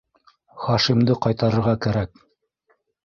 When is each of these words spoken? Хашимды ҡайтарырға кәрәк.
Хашимды 0.61 1.17
ҡайтарырға 1.25 1.75
кәрәк. 1.87 2.25